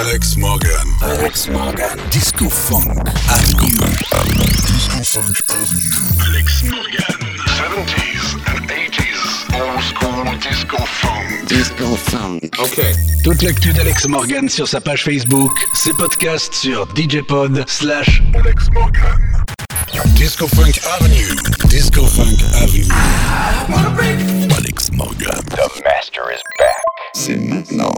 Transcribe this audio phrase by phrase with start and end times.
[0.00, 0.86] Alex Morgan.
[1.02, 1.98] Alex Morgan.
[2.10, 2.96] Disco Funk
[3.28, 3.76] Avenue.
[4.66, 6.00] Disco Funk Avenue.
[6.26, 7.20] Alex Morgan.
[7.60, 9.20] 70s and 80s.
[9.60, 11.46] Old school disco funk.
[11.46, 12.58] Disco funk.
[12.58, 12.80] Ok.
[13.22, 15.52] Toute l'actu d'Alex Morgan sur sa page Facebook.
[15.74, 19.44] Ses podcasts sur DJ Pod slash Alex Morgan.
[20.14, 21.34] Disco Funk Avenue.
[21.68, 22.86] Disco Funk Avenue.
[24.54, 25.34] Alex Morgan.
[25.50, 26.82] The master is back.
[27.12, 27.90] C'est maintenant.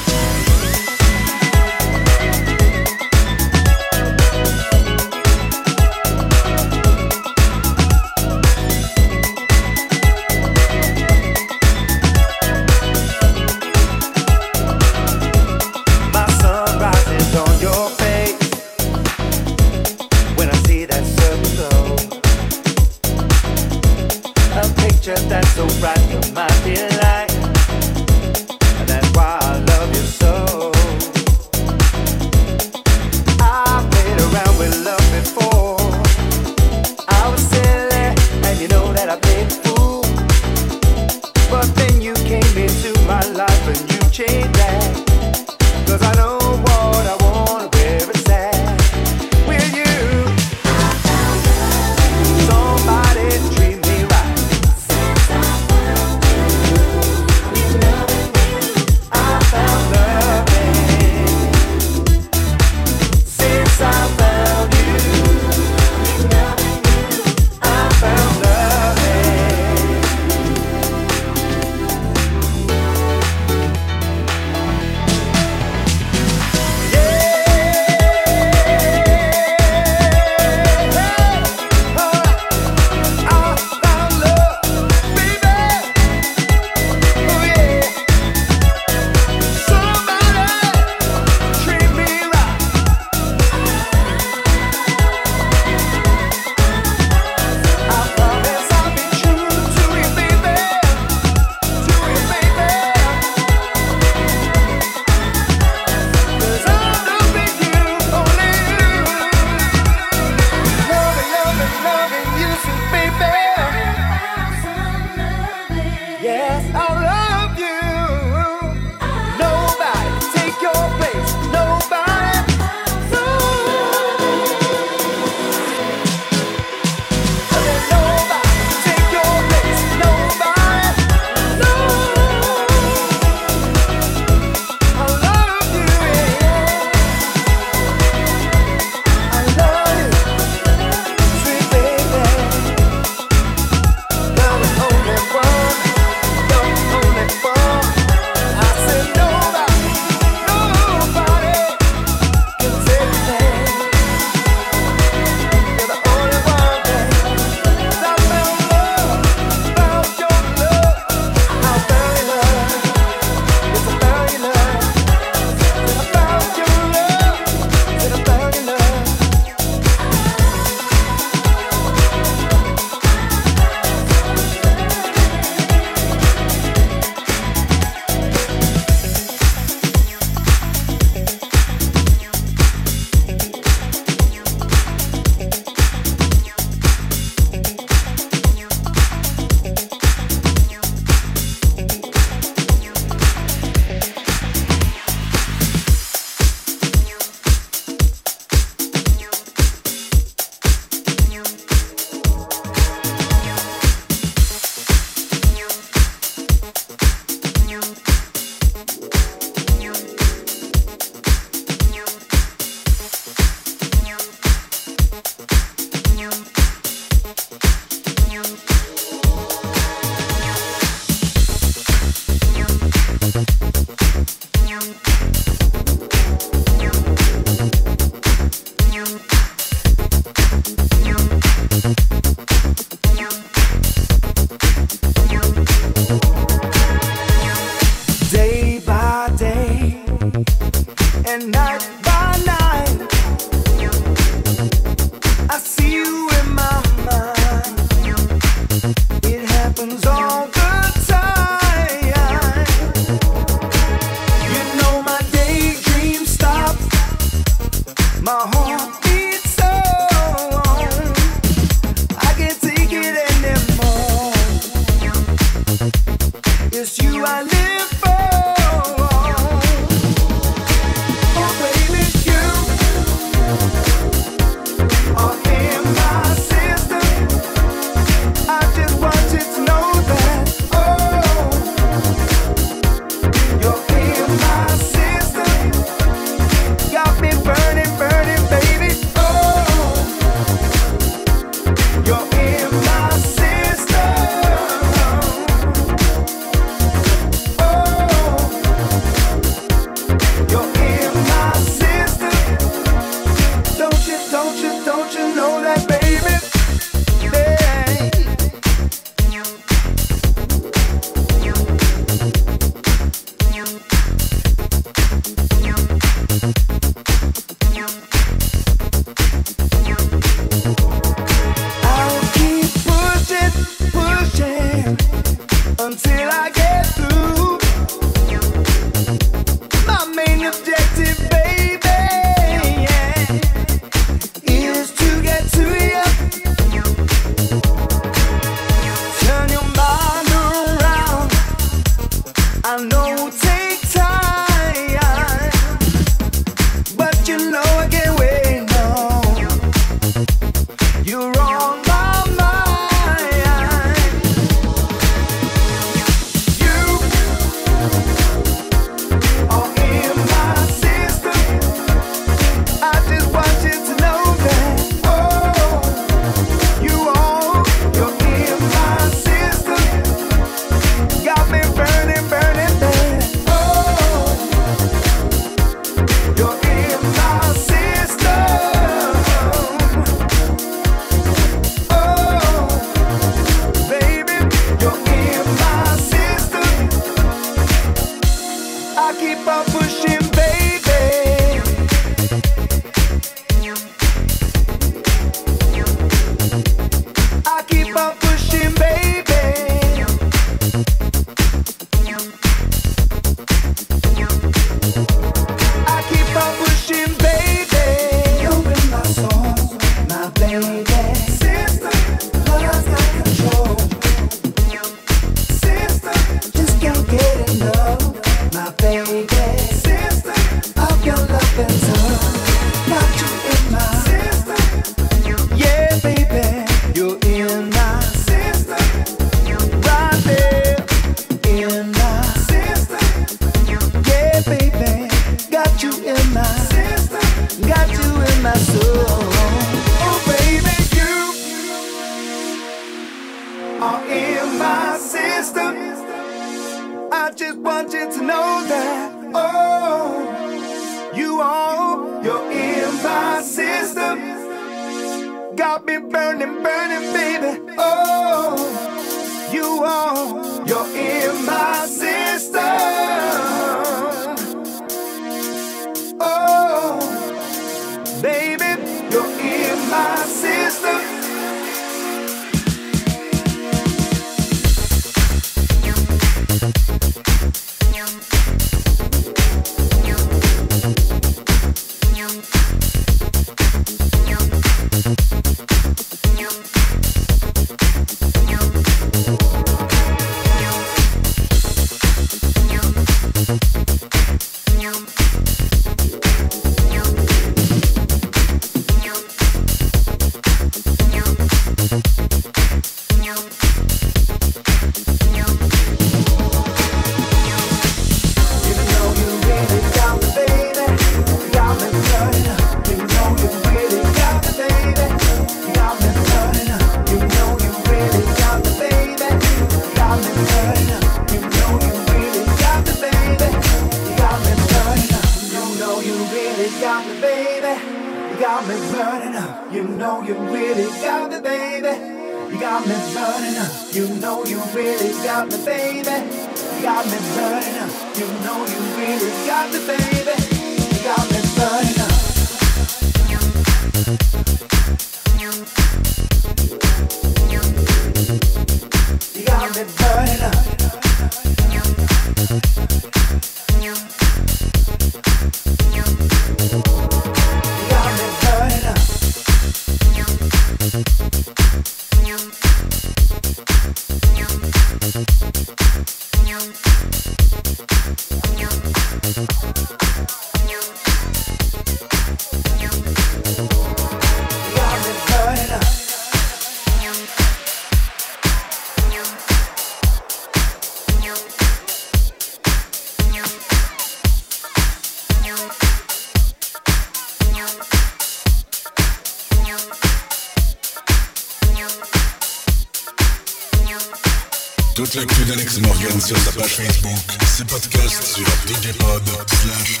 [596.66, 600.00] Facebook, c'est podcast sur DigiPod slash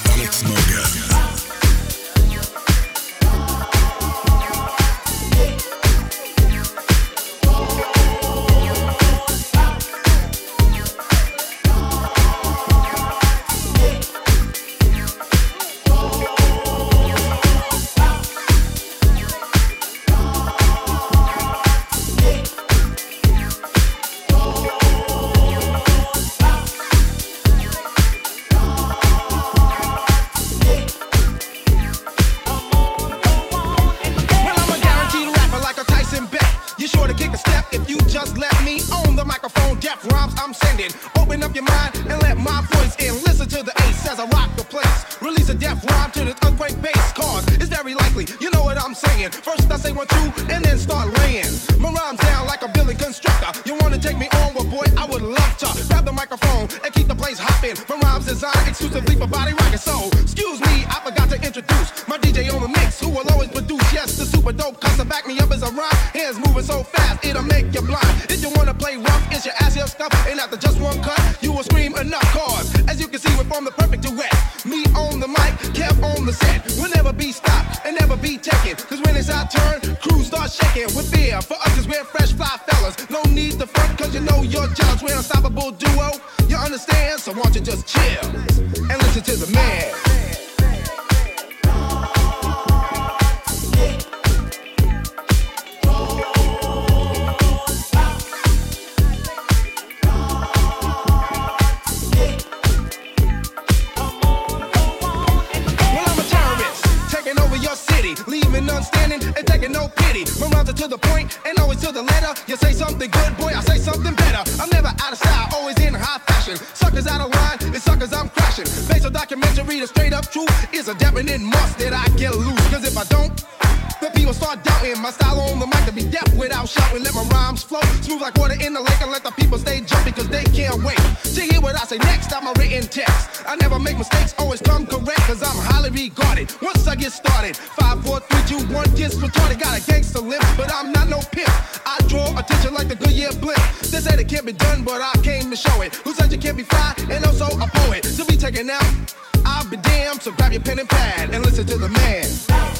[132.64, 133.44] written text.
[133.46, 136.52] I never make mistakes, always come correct, cause I'm highly regarded.
[136.62, 139.60] Once I get started, 5, 4, 3, 2, 1, just retarded.
[139.60, 141.50] Got a gangster lips, but I'm not no pimp.
[141.86, 143.60] I draw attention like the Goodyear blimp.
[143.92, 145.94] They said it can't be done, but I came to show it.
[145.96, 148.02] Who said you can't be fly, and also a poet.
[148.02, 151.66] To be taken out, I'll be damned, so grab your pen and pad and listen
[151.66, 152.73] to the man.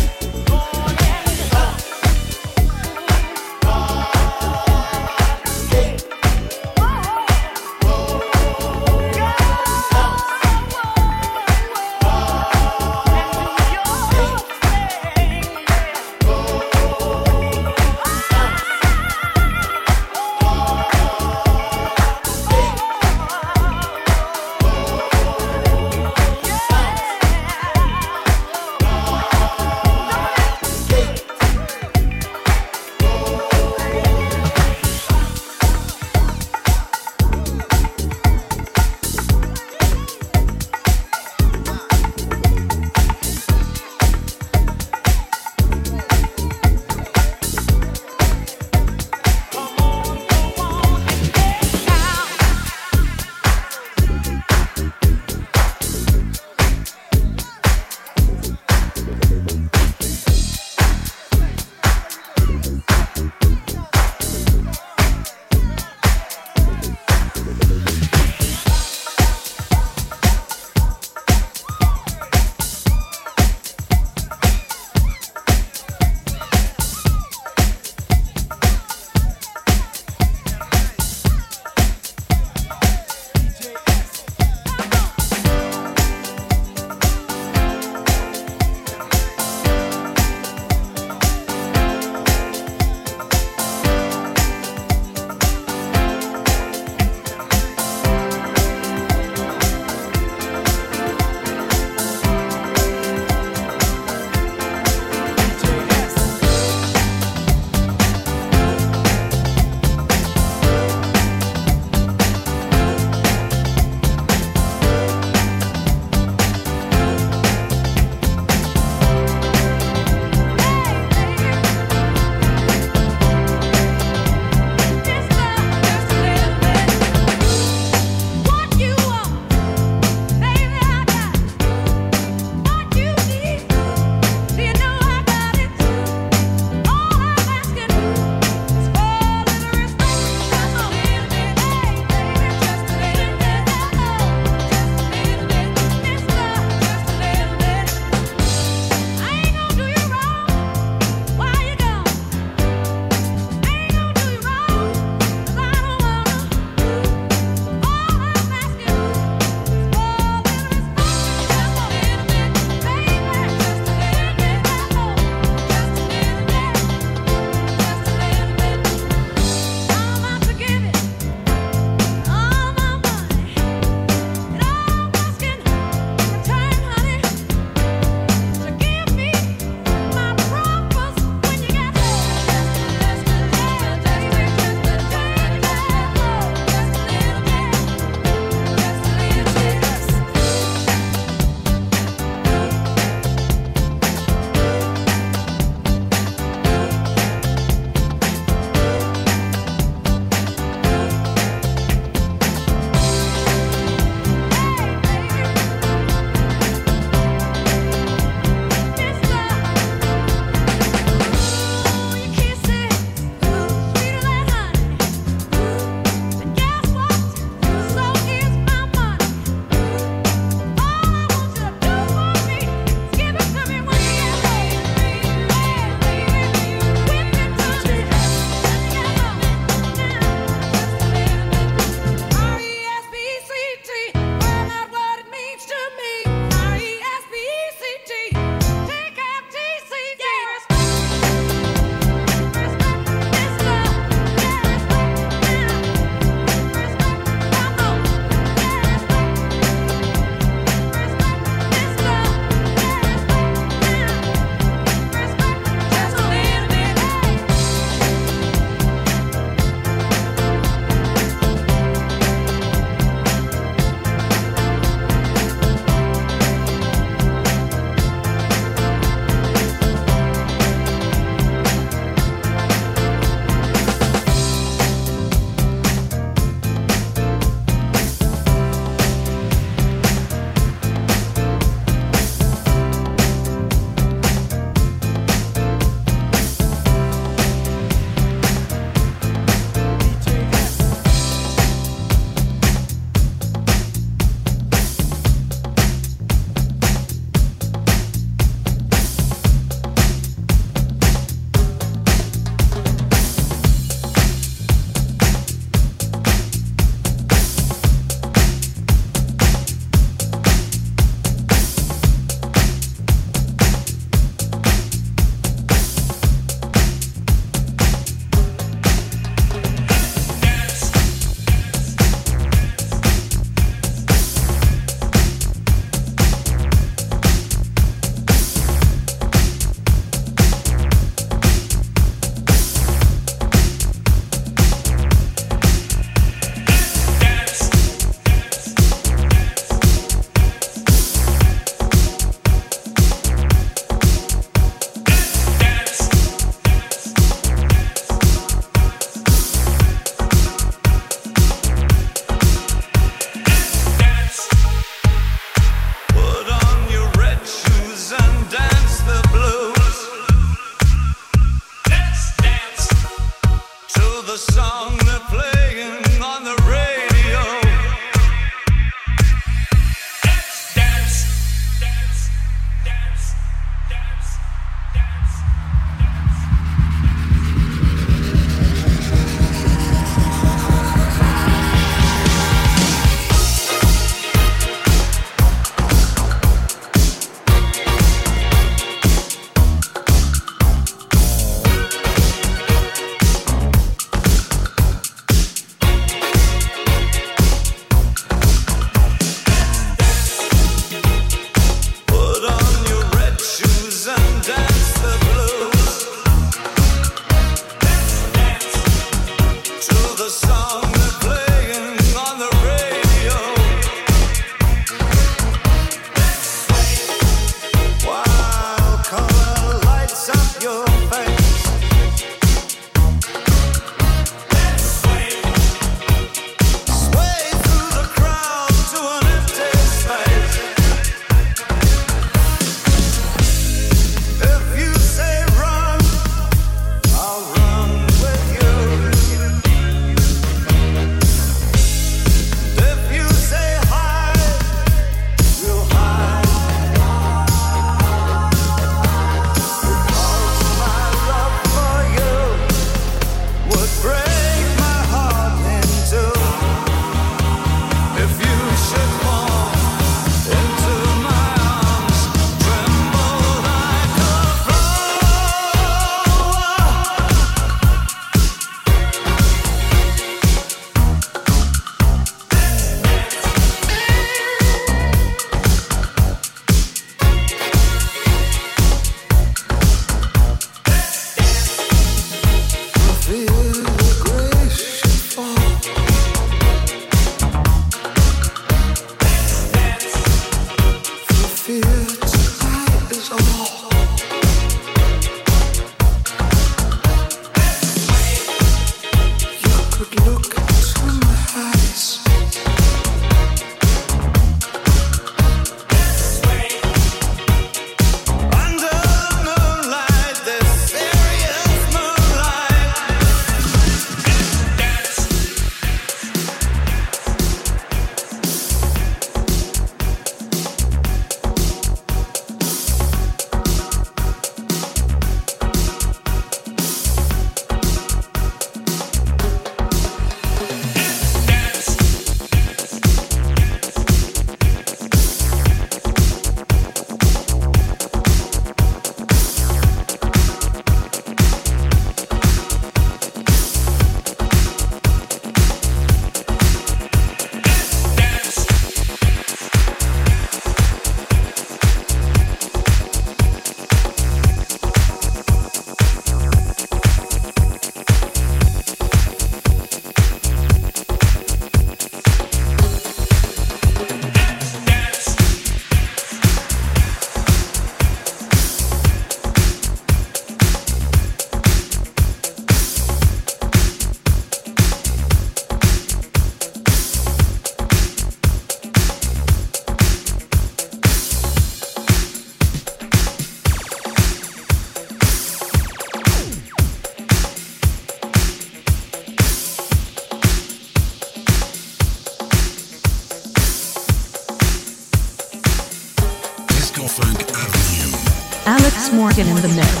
[599.31, 600.00] Morgan in the mix.